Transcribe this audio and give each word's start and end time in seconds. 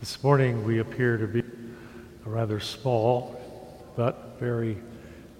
This 0.00 0.22
morning 0.24 0.64
we 0.64 0.78
appear 0.78 1.18
to 1.18 1.26
be 1.26 1.40
a 1.40 2.28
rather 2.30 2.58
small 2.58 3.38
but 3.96 4.38
very 4.40 4.78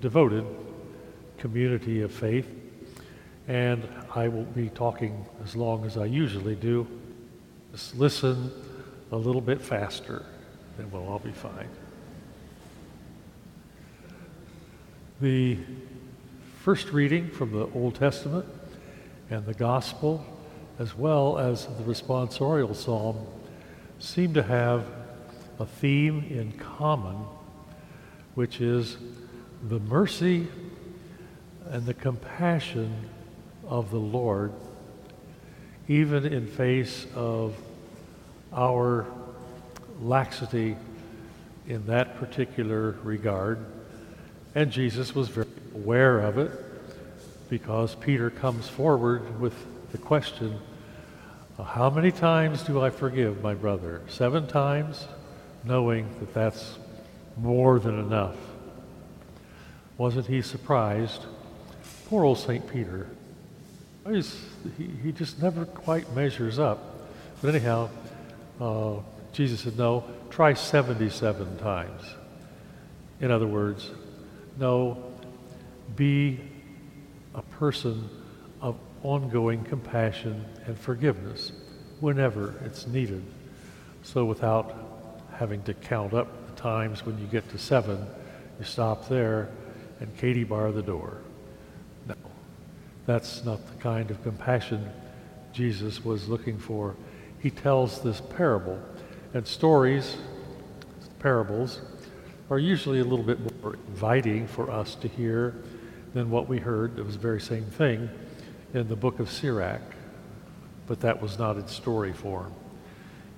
devoted 0.02 0.44
community 1.38 2.02
of 2.02 2.12
faith, 2.12 2.46
and 3.48 3.88
I 4.14 4.28
will 4.28 4.44
be 4.44 4.68
talking 4.68 5.24
as 5.42 5.56
long 5.56 5.86
as 5.86 5.96
I 5.96 6.04
usually 6.04 6.56
do. 6.56 6.86
Just 7.72 7.96
listen 7.96 8.52
a 9.10 9.16
little 9.16 9.40
bit 9.40 9.62
faster, 9.62 10.26
then 10.76 10.90
we'll 10.90 11.08
all 11.08 11.20
be 11.20 11.32
fine. 11.32 11.68
The 15.22 15.56
first 16.58 16.92
reading 16.92 17.30
from 17.30 17.52
the 17.52 17.66
Old 17.72 17.94
Testament 17.94 18.44
and 19.30 19.46
the 19.46 19.54
Gospel, 19.54 20.22
as 20.78 20.94
well 20.94 21.38
as 21.38 21.64
the 21.64 21.84
responsorial 21.84 22.76
psalm, 22.76 23.26
seem 24.00 24.32
to 24.32 24.42
have 24.42 24.86
a 25.58 25.66
theme 25.66 26.24
in 26.30 26.52
common, 26.52 27.16
which 28.34 28.60
is 28.60 28.96
the 29.68 29.78
mercy 29.78 30.48
and 31.68 31.84
the 31.84 31.92
compassion 31.92 33.08
of 33.68 33.90
the 33.90 33.98
Lord, 33.98 34.52
even 35.86 36.24
in 36.24 36.46
face 36.46 37.06
of 37.14 37.54
our 38.54 39.06
laxity 40.00 40.76
in 41.68 41.86
that 41.86 42.16
particular 42.16 42.92
regard. 43.02 43.58
And 44.54 44.72
Jesus 44.72 45.14
was 45.14 45.28
very 45.28 45.46
aware 45.74 46.20
of 46.20 46.38
it 46.38 46.50
because 47.50 47.94
Peter 47.96 48.30
comes 48.30 48.66
forward 48.66 49.38
with 49.38 49.54
the 49.92 49.98
question, 49.98 50.58
how 51.62 51.90
many 51.90 52.12
times 52.12 52.62
do 52.62 52.80
I 52.80 52.90
forgive 52.90 53.42
my 53.42 53.54
brother? 53.54 54.02
Seven 54.08 54.46
times? 54.46 55.06
Knowing 55.64 56.08
that 56.20 56.32
that's 56.32 56.78
more 57.36 57.78
than 57.78 57.98
enough. 57.98 58.36
Wasn't 59.98 60.26
he 60.26 60.42
surprised? 60.42 61.24
Poor 62.08 62.24
old 62.24 62.38
St. 62.38 62.66
Peter. 62.70 63.08
He, 64.06 64.86
he 65.02 65.12
just 65.12 65.42
never 65.42 65.64
quite 65.64 66.14
measures 66.14 66.58
up. 66.58 67.08
But 67.40 67.54
anyhow, 67.54 67.90
uh, 68.60 68.94
Jesus 69.32 69.60
said, 69.60 69.78
no, 69.78 70.04
try 70.30 70.54
77 70.54 71.58
times. 71.58 72.02
In 73.20 73.30
other 73.30 73.46
words, 73.46 73.90
no, 74.58 75.12
be 75.96 76.40
a 77.34 77.42
person 77.42 78.08
of 78.60 78.76
ongoing 79.02 79.64
compassion 79.64 80.44
and 80.66 80.78
forgiveness 80.78 81.52
whenever 82.00 82.54
it's 82.64 82.86
needed. 82.86 83.22
So 84.02 84.24
without 84.24 84.74
having 85.34 85.62
to 85.64 85.74
count 85.74 86.14
up 86.14 86.46
the 86.46 86.60
times 86.60 87.04
when 87.06 87.18
you 87.18 87.26
get 87.26 87.48
to 87.50 87.58
seven, 87.58 88.06
you 88.58 88.64
stop 88.64 89.08
there 89.08 89.48
and 90.00 90.14
Katie 90.16 90.44
bar 90.44 90.72
the 90.72 90.82
door. 90.82 91.18
No, 92.06 92.14
that's 93.06 93.44
not 93.44 93.66
the 93.66 93.82
kind 93.82 94.10
of 94.10 94.22
compassion 94.22 94.90
Jesus 95.52 96.04
was 96.04 96.28
looking 96.28 96.58
for. 96.58 96.96
He 97.40 97.50
tells 97.50 98.02
this 98.02 98.20
parable, 98.20 98.78
and 99.32 99.46
stories, 99.46 100.16
parables, 101.20 101.80
are 102.50 102.58
usually 102.58 103.00
a 103.00 103.04
little 103.04 103.24
bit 103.24 103.62
more 103.62 103.74
inviting 103.88 104.46
for 104.46 104.70
us 104.70 104.94
to 104.96 105.08
hear 105.08 105.54
than 106.12 106.30
what 106.30 106.48
we 106.48 106.58
heard. 106.58 106.98
It 106.98 107.04
was 107.04 107.14
the 107.14 107.22
very 107.22 107.40
same 107.40 107.64
thing 107.64 108.10
in 108.72 108.88
the 108.88 108.96
book 108.96 109.18
of 109.18 109.30
Sirach, 109.30 109.80
but 110.86 111.00
that 111.00 111.20
was 111.20 111.38
not 111.38 111.56
in 111.56 111.66
story 111.66 112.12
form. 112.12 112.52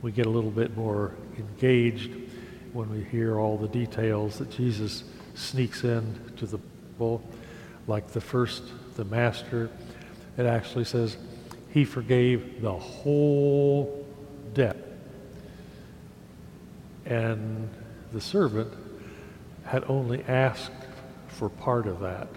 We 0.02 0.12
get 0.12 0.26
a 0.26 0.30
little 0.30 0.50
bit 0.50 0.76
more 0.76 1.12
engaged 1.38 2.10
when 2.72 2.90
we 2.90 3.04
hear 3.04 3.38
all 3.38 3.56
the 3.56 3.68
details 3.68 4.38
that 4.38 4.50
Jesus 4.50 5.04
sneaks 5.34 5.84
in 5.84 6.18
to 6.36 6.46
the 6.46 6.58
people, 6.58 7.22
like 7.86 8.08
the 8.08 8.20
first, 8.20 8.62
the 8.96 9.04
master. 9.04 9.70
It 10.36 10.46
actually 10.46 10.84
says 10.84 11.16
he 11.70 11.84
forgave 11.84 12.60
the 12.60 12.72
whole 12.72 14.06
debt. 14.54 14.76
And 17.06 17.68
the 18.12 18.20
servant 18.20 18.72
had 19.64 19.84
only 19.88 20.22
asked 20.24 20.70
for 21.28 21.48
part 21.48 21.86
of 21.86 22.00
that. 22.00 22.28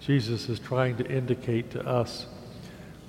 Jesus 0.00 0.48
is 0.48 0.58
trying 0.58 0.96
to 0.96 1.06
indicate 1.06 1.70
to 1.72 1.86
us 1.86 2.26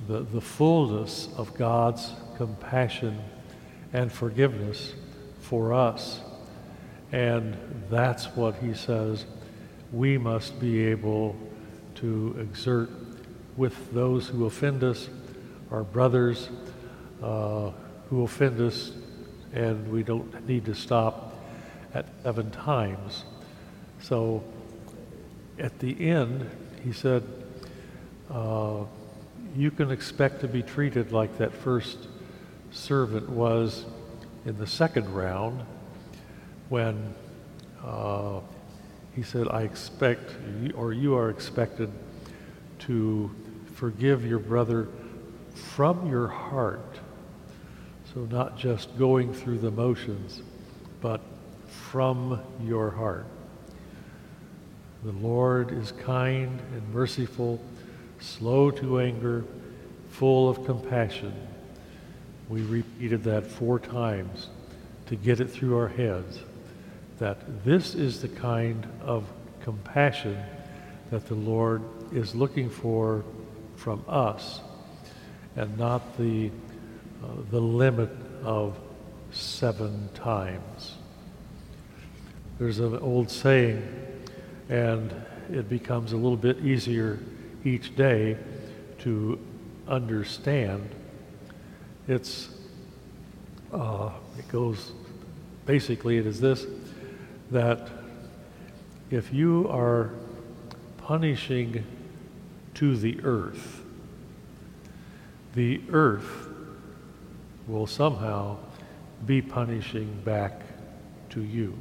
the, 0.08 0.22
the 0.22 0.42
fullness 0.42 1.30
of 1.38 1.54
God's 1.56 2.12
compassion 2.38 3.22
and 3.94 4.12
forgiveness 4.12 4.94
for 5.42 5.74
us. 5.74 6.22
And 7.12 7.58
that's 7.90 8.26
what 8.36 8.56
he 8.56 8.74
says 8.74 9.26
we 9.92 10.18
must 10.18 10.60
be 10.60 10.86
able 10.86 11.36
to 11.96 12.36
exert 12.40 12.90
with 13.56 13.94
those 13.94 14.28
who 14.28 14.46
offend 14.46 14.84
us, 14.84 15.10
our 15.72 15.84
brothers 15.84 16.50
uh, 17.24 17.72
who 18.10 18.24
offend 18.24 18.60
us, 18.62 18.92
and 19.54 19.90
we 19.92 20.04
don't 20.04 20.48
need 20.48 20.66
to 20.66 20.76
stop 20.76 21.36
at 21.94 22.06
seven 22.24 22.52
times. 22.52 23.24
So 24.02 24.44
at 25.58 25.80
the 25.80 26.10
end, 26.10 26.50
he 26.84 26.92
said, 26.92 27.24
uh, 28.30 28.84
You 29.56 29.72
can 29.72 29.92
expect 29.92 30.42
to 30.42 30.48
be 30.48 30.64
treated 30.64 31.12
like 31.12 31.38
that 31.38 31.54
first 31.54 32.08
servant 32.72 33.30
was 33.30 33.86
in 34.46 34.58
the 34.58 34.68
second 34.68 35.10
round 35.14 35.64
when 36.70 37.14
uh, 37.84 38.40
he 39.16 39.24
said, 39.24 39.48
I 39.50 39.64
expect, 39.64 40.32
or 40.76 40.94
you 40.94 41.16
are 41.16 41.30
expected 41.30 41.92
to 42.80 43.32
forgive 43.74 44.26
your 44.26 44.40
brother 44.40 44.88
from 45.54 46.10
your 46.10 46.28
heart. 46.28 47.00
So, 48.14 48.22
not 48.22 48.58
just 48.58 48.98
going 48.98 49.34
through 49.34 49.60
the 49.60 49.72
motions, 49.72 50.42
but 51.02 51.22
from 51.68 52.42
your 52.64 52.92
heart. 52.92 53.26
The 55.04 55.12
Lord 55.12 55.72
is 55.72 55.92
kind 55.92 56.60
and 56.74 56.94
merciful, 56.94 57.62
slow 58.20 58.72
to 58.72 59.00
anger, 59.00 59.46
full 60.10 60.50
of 60.50 60.66
compassion. 60.66 61.34
We 62.50 62.62
repeated 62.62 63.24
that 63.26 63.46
four 63.46 63.80
times 63.80 64.48
to 65.06 65.16
get 65.16 65.40
it 65.40 65.50
through 65.50 65.78
our 65.78 65.88
heads 65.88 66.40
that 67.20 67.64
this 67.64 67.96
is 67.96 68.22
the 68.22 68.28
kind 68.28 68.88
of 69.02 69.26
compassion 69.62 70.38
that 71.12 71.28
the 71.28 71.36
Lord 71.36 71.82
is 72.12 72.36
looking 72.36 72.70
for 72.70 73.24
from 73.76 74.04
us 74.08 74.62
and 75.56 75.78
not 75.78 76.18
the, 76.18 76.52
uh, 77.24 77.28
the 77.52 77.60
limit 77.60 78.10
of 78.44 78.78
seven 79.32 80.10
times. 80.14 80.96
There's 82.60 82.80
an 82.80 82.98
old 82.98 83.30
saying 83.30 84.07
and 84.70 85.14
it 85.50 85.70
becomes 85.70 86.12
a 86.12 86.18
little 86.18 86.38
bit 86.38 86.60
easier 86.60 87.20
each 87.64 87.96
day 87.96 88.38
to 89.00 89.40
understand. 89.88 90.90
It's 92.08 92.50
uh, 93.74 94.12
it 94.38 94.48
goes 94.48 94.92
basically 95.66 96.18
it 96.18 96.26
is 96.26 96.40
this 96.40 96.66
that 97.52 97.90
if 99.10 99.34
you 99.34 99.68
are 99.70 100.12
punishing 100.98 101.86
to 102.74 102.98
the 102.98 103.20
earth, 103.24 103.82
the 105.56 105.82
earth 105.90 106.50
will 107.68 107.88
somehow 107.88 108.58
be 109.26 109.42
punishing 109.42 110.22
back 110.24 110.62
to 111.30 111.42
you. 111.42 111.74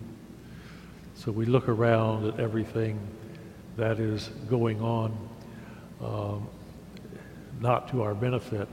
So 1.16 1.32
we 1.32 1.46
look 1.46 1.68
around 1.70 2.26
at 2.26 2.38
everything 2.38 3.00
that 3.78 3.98
is 3.98 4.28
going 4.50 4.82
on, 4.82 5.28
um, 6.02 6.46
not 7.58 7.88
to 7.88 8.02
our 8.02 8.14
benefit. 8.14 8.68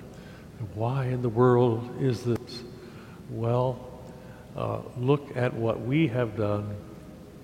Why 0.74 1.06
in 1.06 1.22
the 1.22 1.30
world 1.30 1.90
is 2.01 2.24
this? 2.24 2.63
Well, 3.30 3.80
uh, 4.57 4.80
look 4.98 5.36
at 5.38 5.54
what 5.54 5.81
we 5.81 6.07
have 6.07 6.36
done 6.36 6.75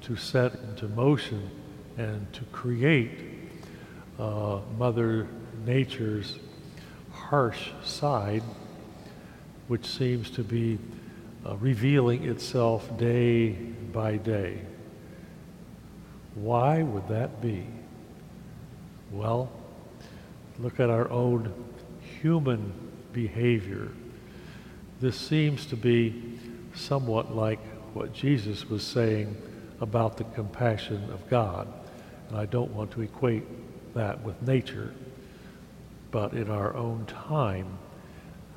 to 0.01 0.17
set 0.17 0.53
into 0.55 0.89
motion 0.89 1.49
and 1.97 2.31
to 2.33 2.43
create 2.51 3.19
uh, 4.19 4.59
Mother 4.77 5.27
Nature's 5.65 6.39
harsh 7.11 7.69
side, 7.85 8.43
which 9.69 9.85
seems 9.85 10.29
to 10.31 10.43
be 10.43 10.77
uh, 11.45 11.55
revealing 11.55 12.25
itself 12.25 12.97
day 12.97 13.51
by 13.93 14.17
day. 14.17 14.59
Why 16.35 16.83
would 16.83 17.07
that 17.07 17.41
be? 17.41 17.65
Well, 19.11 19.51
look 20.59 20.79
at 20.79 20.89
our 20.89 21.09
own 21.09 21.53
human 22.21 22.73
behavior. 23.13 23.89
this 25.01 25.17
seems 25.17 25.65
to 25.65 25.75
be 25.75 26.37
somewhat 26.75 27.35
like 27.35 27.59
what 27.93 28.13
Jesus 28.13 28.69
was 28.69 28.83
saying 28.83 29.35
about 29.81 30.17
the 30.17 30.25
compassion 30.25 31.09
of 31.11 31.27
God. 31.29 31.67
And 32.27 32.37
I 32.37 32.45
don't 32.45 32.71
want 32.71 32.91
to 32.91 33.01
equate 33.01 33.43
that 33.93 34.21
with 34.23 34.41
nature, 34.41 34.93
but 36.11 36.33
in 36.33 36.49
our 36.49 36.75
own 36.75 37.05
time, 37.05 37.77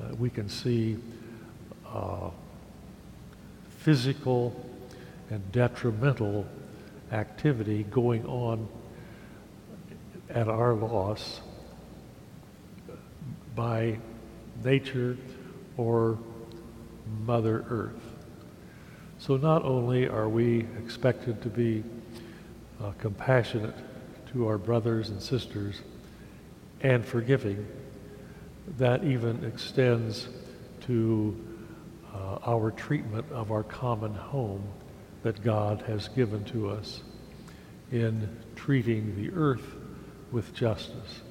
uh, 0.01 0.13
we 0.15 0.29
can 0.29 0.49
see 0.49 0.97
uh, 1.87 2.29
physical 3.79 4.53
and 5.29 5.51
detrimental 5.51 6.45
activity 7.13 7.83
going 7.83 8.25
on 8.25 8.67
at 10.29 10.47
our 10.47 10.73
loss 10.73 11.41
by 13.55 13.97
nature 14.63 15.15
or 15.77 16.17
Mother 17.25 17.65
Earth. 17.69 18.01
So 19.19 19.37
not 19.37 19.63
only 19.63 20.07
are 20.07 20.27
we 20.27 20.61
expected 20.83 21.41
to 21.43 21.49
be 21.49 21.83
uh, 22.81 22.91
compassionate 22.97 23.75
to 24.33 24.47
our 24.47 24.57
brothers 24.57 25.09
and 25.09 25.21
sisters 25.21 25.81
and 26.81 27.05
forgiving, 27.05 27.65
that 28.77 29.03
even 29.03 29.43
extends 29.45 30.27
to 30.87 31.39
uh, 32.13 32.39
our 32.45 32.71
treatment 32.71 33.25
of 33.31 33.51
our 33.51 33.63
common 33.63 34.13
home 34.13 34.63
that 35.23 35.41
God 35.43 35.81
has 35.87 36.09
given 36.09 36.43
to 36.45 36.69
us 36.69 37.01
in 37.91 38.29
treating 38.55 39.15
the 39.15 39.31
earth 39.31 39.75
with 40.31 40.53
justice. 40.53 41.21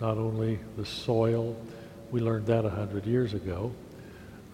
Not 0.00 0.18
only 0.18 0.58
the 0.76 0.84
soil, 0.84 1.56
we 2.10 2.20
learned 2.20 2.46
that 2.46 2.64
a 2.64 2.70
hundred 2.70 3.06
years 3.06 3.34
ago, 3.34 3.72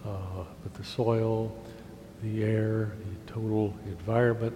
uh, 0.05 0.43
but 0.63 0.73
the 0.75 0.83
soil, 0.83 1.55
the 2.23 2.43
air, 2.43 2.91
the 3.25 3.33
total 3.33 3.75
environment. 3.85 4.55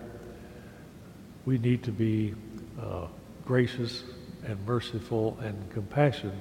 We 1.45 1.57
need 1.57 1.83
to 1.83 1.91
be 1.91 2.33
uh, 2.79 3.07
gracious 3.45 4.03
and 4.45 4.63
merciful 4.65 5.37
and 5.41 5.69
compassionate, 5.71 6.33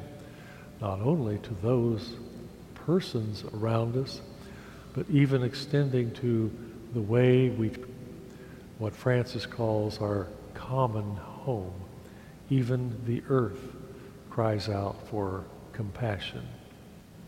not 0.80 1.00
only 1.00 1.38
to 1.38 1.54
those 1.62 2.16
persons 2.74 3.44
around 3.54 3.96
us, 3.96 4.20
but 4.94 5.08
even 5.08 5.42
extending 5.42 6.12
to 6.12 6.50
the 6.94 7.00
way 7.00 7.50
we, 7.50 7.72
what 8.78 8.94
Francis 8.94 9.44
calls 9.44 10.00
our 10.00 10.28
common 10.54 11.16
home. 11.16 11.74
Even 12.50 12.96
the 13.04 13.22
earth 13.28 13.60
cries 14.30 14.68
out 14.68 14.96
for 15.08 15.44
compassion. 15.72 16.46